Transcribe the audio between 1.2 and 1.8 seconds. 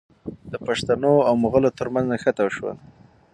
او مغلو